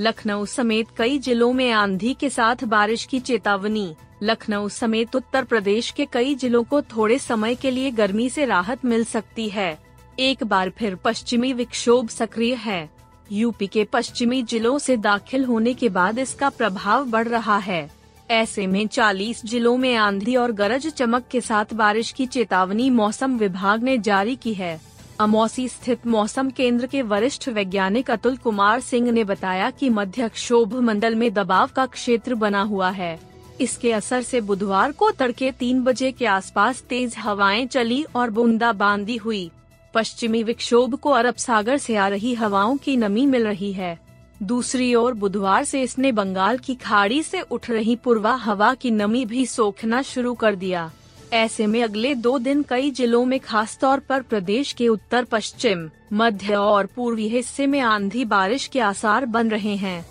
[0.00, 5.90] लखनऊ समेत कई जिलों में आंधी के साथ बारिश की चेतावनी। लखनऊ समेत उत्तर प्रदेश
[5.90, 9.78] के कई जिलों को थोड़े समय के लिए गर्मी से राहत मिल सकती है।
[10.18, 12.90] एक बार फिर पश्चिमी विक्षोभ सक्रिय है।
[13.32, 17.90] यूपी के पश्चिमी जिलों से दाखिल होने के बाद इसका प्रभाव बढ़ रहा है।
[18.30, 23.38] ऐसे में 40 जिलों में आंधी और गरज चमक के साथ बारिश की चेतावनी मौसम
[23.38, 24.80] विभाग ने जारी की है।
[25.20, 30.74] अमौसी स्थित मौसम केंद्र के वरिष्ठ वैज्ञानिक अतुल कुमार सिंह ने बताया कि मध्य क्षोभ
[30.80, 33.18] मंडल में दबाव का क्षेत्र बना हुआ है।
[33.60, 39.16] इसके असर से बुधवार को तड़के तीन बजे के आसपास तेज हवाएँ चली और बूंदाबांदी
[39.16, 39.50] हुई।
[39.94, 43.98] पश्चिमी विक्षोभ को अरब सागर से आ रही हवाओं की नमी मिल रही है।
[44.42, 49.24] दूसरी ओर बुधवार से इसने बंगाल की खाड़ी से उठ रही पूर्वा हवा की नमी
[49.24, 50.90] भी सोखना शुरू कर दिया।
[51.32, 55.90] ऐसे में अगले दो दिन कई जिलों में खास तौर पर प्रदेश के उत्तर, पश्चिम,
[56.12, 60.06] मध्य और पूर्वी हिस्से में आंधी बारिश के आसार बन रहे हैं।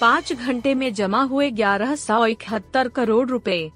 [0.00, 3.70] पाँच घंटे में जमा हुए ग्यारह सौ इकहत्तर करोड़ रुपए।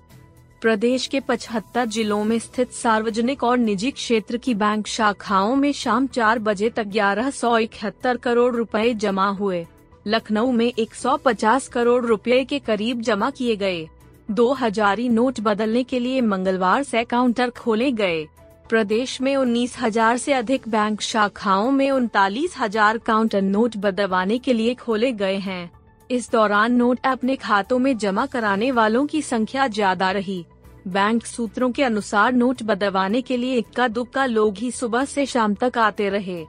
[0.60, 6.06] प्रदेश के पचहत्तर जिलों में स्थित सार्वजनिक और निजी क्षेत्र की बैंक शाखाओं में शाम
[6.06, 9.66] चार बजे तक ग्यारह सौ इकहत्तर करोड़ रुपए जमा हुए।
[10.06, 13.88] लखनऊ में 150 करोड़ रुपए के करीब जमा किए गए।
[14.32, 18.24] दो हजारी नोट बदलने के लिए मंगलवार से काउंटर खोले गए।
[18.68, 24.52] प्रदेश में उन्नीस हज़ार ऐसी अधिक बैंक शाखाओं में उनतालीस हज़ार काउंटर नोट बदलवाने के
[24.52, 25.70] लिए खोले गए हैं।
[26.10, 30.44] इस दौरान नोट अपने खातों में जमा कराने वालों की संख्या ज़्यादा रही।
[30.88, 35.54] बैंक सूत्रों के अनुसार नोट बदलवाने के लिए इक्का दुक्का लोग ही सुबह से शाम
[35.54, 36.44] तक आते रहे।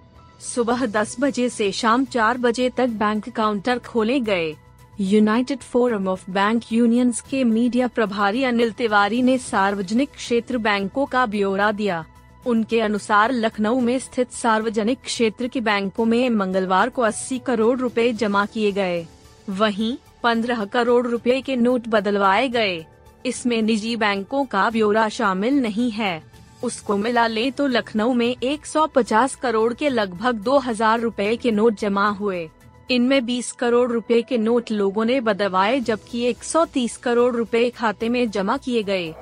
[0.46, 4.56] सुबह 10 बजे से शाम 4 बजे तक बैंक काउंटर खोले गए।
[5.02, 11.26] United Forum of Bank Unions के मीडिया प्रभारी अनिल तिवारी ने सार्वजनिक क्षेत्र बैंकों का
[11.26, 12.06] ब्यौरा दिया।
[12.46, 18.14] उनके अनुसार लखनऊ में स्थित सार्वजनिक क्षेत्र के बैंकों में मंगलवार को 80 करोड़ रुपए
[18.14, 19.08] जमा किए गए।
[19.50, 22.86] वहीं 15 करोड़ रुपए के नोट बदलवाए गए।
[23.26, 26.24] इसमें निजी बैंकों का ब्यौरा शामिल नहीं है।
[26.64, 32.10] उसको मिला ले तो लखनऊ में 150 करोड़ के लगभग 2000 रुपए के नोट जमा
[32.10, 32.50] हुए।
[32.92, 38.32] इनमें 20 करोड़ रुपए के नोट लोगों ने बदलवाए, जबकि 130 करोड़ रुपए खाते में
[38.32, 39.14] जमा किए गए।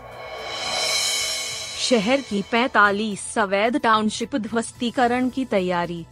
[1.80, 6.06] शहर की 45 अवैध टाउनशिप ध्वस्तीकरण की तैयारी।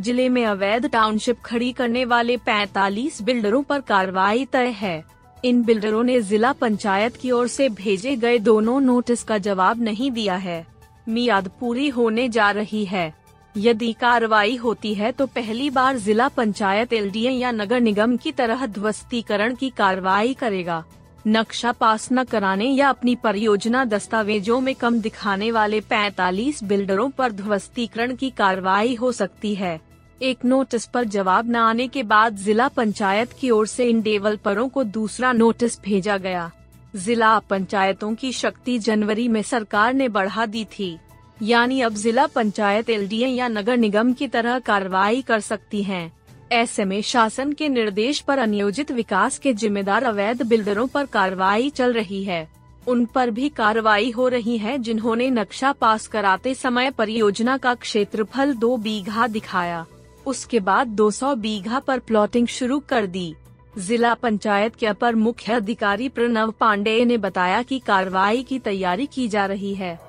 [0.00, 5.04] ज़िले में अवैध टाउनशिप खड़ी करने वाले 45 बिल्डरों पर कार्रवाई तय है।
[5.44, 10.10] इन बिल्डरों ने जिला पंचायत की ओर से भेजे गए दोनों नोटिस का जवाब नहीं
[10.10, 10.66] दिया है।
[11.08, 13.25] मियाद पूरी होने जा रही है।
[13.56, 18.66] यदि कार्रवाई होती है तो पहली बार जिला पंचायत एलडीए या नगर निगम की तरह
[18.66, 20.84] ध्वस्तीकरण की कार्रवाई करेगा।
[21.26, 27.32] नक्शा पास न कराने या अपनी परियोजना दस्तावेजों में कम दिखाने वाले 45 बिल्डरों पर
[27.32, 29.80] ध्वस्तीकरण की कार्रवाई हो सकती है।
[30.22, 34.68] एक नोटिस पर जवाब न आने के बाद जिला पंचायत की ओर से इन डेवलपरों
[34.68, 36.50] को दूसरा नोटिस भेजा गया।
[36.96, 40.98] जिला पंचायतों की शक्ति जनवरी में सरकार ने बढ़ा दी थी।
[41.42, 46.12] यानी अब जिला पंचायत एलडीए या नगर निगम की तरह कार्रवाई कर सकती हैं।
[46.52, 51.92] ऐसे में शासन के निर्देश पर अनियोजित विकास के जिम्मेदार अवैध बिल्डरों पर कार्रवाई चल
[51.92, 52.48] रही है।
[52.86, 58.54] उन पर भी कार्रवाई हो रही है, जिन्होंने नक्शा पास कराते समय परियोजना का क्षेत्रफल
[58.54, 59.86] दो बीघा दिखाया।
[60.26, 63.34] उसके बाद 200 बीघा पर प्लॉटिंग शुरू कर दी।
[63.78, 69.28] जिला पंचायत के अपर मुख्य अधिकारी प्रणव पांडेय ने बताया कि कार्रवाई की तैयारी की
[69.28, 70.05] जा रही है।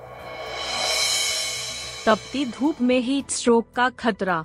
[2.08, 4.44] तपती धूप में हीट स्ट्रोक का खतरा।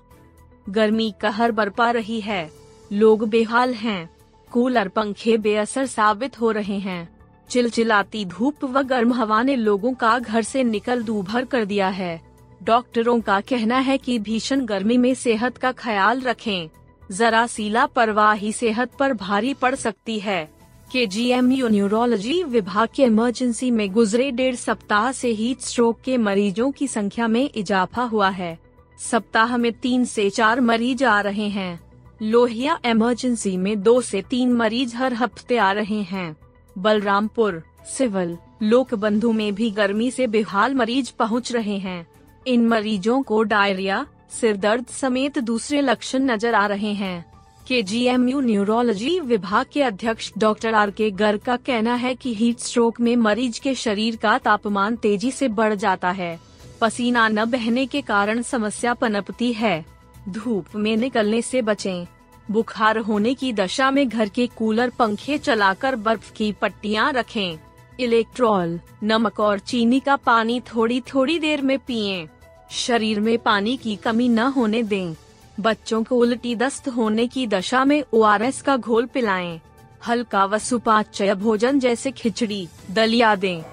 [0.69, 2.51] गर्मी कहर बरपा रही है।
[2.93, 4.09] लोग बेहाल हैं।
[4.51, 10.19] कूलर पंखे बेअसर साबित हो रहे हैं। चिलचिलाती धूप व गर्म हवा ने लोगों का
[10.19, 12.21] घर से निकल दूभर कर दिया है।
[12.63, 16.69] डॉक्टरों का कहना है कि भीषण गर्मी में सेहत का ख्याल रखें।
[17.11, 20.52] जरा सीला परवाही सेहत पर भारी पड़ सकती है।
[20.93, 26.17] के जी एम न्यूरोलॉजी विभाग के इमरजेंसी में गुजरे डेढ़ सप्ताह से हीट स्ट्रोक के
[26.17, 28.59] मरीजों की संख्या में इजाफा हुआ है।
[28.99, 31.79] सप्ताह में तीन से चार मरीज़ आ रहे हैं।
[32.21, 36.35] लोहिया इमरजेंसी में दो से तीन मरीज़ हर हफ़्ते आ रहे हैं।
[36.77, 37.61] बलरामपुर,
[37.97, 42.07] सिविल लोक बंधु में भी गर्मी से बेहाल मरीज़ पहुँच रहे हैं।
[42.47, 47.32] इन मरीजों को डायरिया सिरदर्द समेत दूसरे लक्षण नज़र आ रहे हैं।
[47.68, 52.13] के जी एम यू न्यूरोलॉजी विभाग के अध्यक्ष डॉक्टर आर के गर्ग का कहना है
[52.15, 56.39] कि हीट स्ट्रोक में मरीज़ के शरीर का तापमान तेज़ी से बढ़ जाता है
[56.81, 59.86] पसीना न बहने के कारण समस्या पनपती है
[60.30, 62.06] धूप में निकलने से बचें।
[62.51, 67.57] बुखार होने की दशा में घर के कूलर पंखे चलाकर बर्फ़ की पट्टियाँ रखें।
[68.00, 72.27] इलेक्ट्रॉल, नमक और चीनी का पानी थोड़ी थोड़ी देर में पिए
[72.71, 75.13] शरीर में पानी की कमी न होने दें
[75.59, 79.61] बच्चों को उल्टी दस्त होने की दशा में ओआरएस का घोल पिलाएँ।
[80.07, 83.63] हल्का व सुपाच्य भोजन जैसे खिचड़ी, दलिया दें।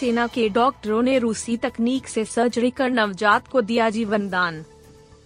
[0.00, 4.64] सेना के डॉक्टरों ने रूसी तकनीक से सर्जरी कर नवजात को दिया जीवन दान।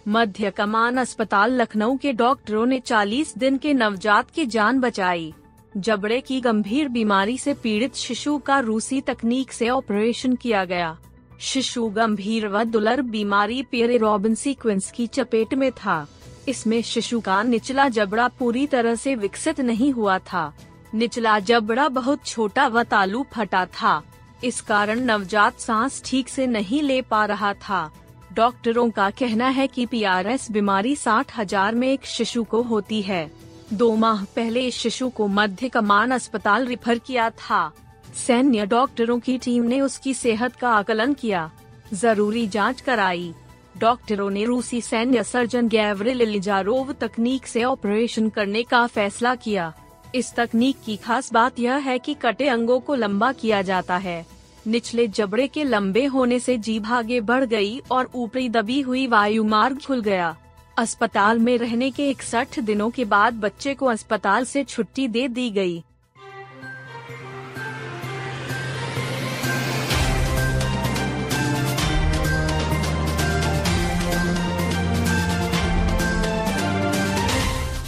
[0.08, 5.34] मध्य कमान अस्पताल लखनऊ के डॉक्टरों ने 40 दिन के नवजात की जान बचाई।
[5.76, 10.98] जबड़े की गंभीर बीमारी से पीड़ित शिशु का रूसी तकनीक से ऑपरेशन किया गया।
[11.40, 16.06] शिशु गंभीर व दुलर बीमारी पेरे रॉबिन सीक्वेंस की चपेट में था।
[16.48, 20.52] इसमें शिशु का निचला जबड़ा पूरी तरह से विकसित नहीं हुआ था।
[20.94, 24.02] निचला जबड़ा बहुत छोटा व तालू फटा था।
[24.44, 27.90] इस कारण नवजात सांस ठीक से नहीं ले पा रहा था।
[28.32, 33.30] डॉक्टरों का कहना है कि पीआरएस बीमारी साठ हज़ार में एक शिशु को होती है।
[33.72, 37.72] दो माह पहले इस शिशु को मध्य कमान अस्पताल रिफर किया था।
[38.16, 41.50] सैन्य डॉक्टरों की टीम ने उसकी सेहत का आकलन किया।
[41.94, 43.34] ज़रूरी जाँच कराई।
[43.78, 46.40] डॉक्टरों ने रूसी सैन्य सर्जन गैवरिल
[46.92, 49.72] तकनीक से ऑपरेशन करने का फैसला किया।
[50.14, 54.26] इस तकनीक की खास बात यह है कि कटे अंगों को लंबा किया जाता है।
[54.66, 59.44] निचले जबड़े के लंबे होने से जीभ आगे बढ़ गई और ऊपरी दबी हुई वायु
[59.44, 60.36] मार्ग खुल गया।
[60.78, 65.50] अस्पताल में रहने के इकसठ दिनों के बाद बच्चे को अस्पताल से छुट्टी दे दी
[65.50, 65.82] गई।